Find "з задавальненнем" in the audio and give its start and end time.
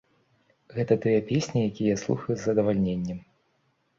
2.37-3.19